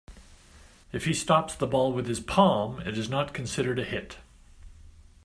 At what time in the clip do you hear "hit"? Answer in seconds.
3.83-4.17